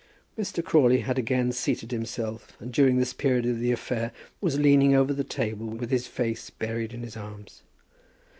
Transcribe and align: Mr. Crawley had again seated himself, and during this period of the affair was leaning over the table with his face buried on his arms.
Mr. 0.35 0.65
Crawley 0.65 1.01
had 1.01 1.19
again 1.19 1.51
seated 1.51 1.91
himself, 1.91 2.59
and 2.59 2.73
during 2.73 2.97
this 2.97 3.13
period 3.13 3.45
of 3.45 3.59
the 3.59 3.71
affair 3.71 4.11
was 4.41 4.59
leaning 4.59 4.95
over 4.95 5.13
the 5.13 5.23
table 5.23 5.67
with 5.67 5.91
his 5.91 6.07
face 6.07 6.49
buried 6.49 6.91
on 6.95 7.03
his 7.03 7.15
arms. 7.15 7.61